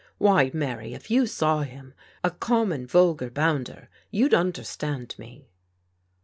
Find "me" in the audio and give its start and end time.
5.19-5.47